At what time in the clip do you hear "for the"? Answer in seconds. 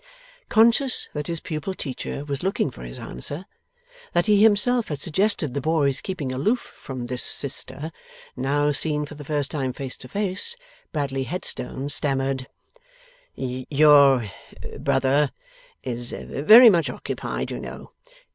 9.05-9.23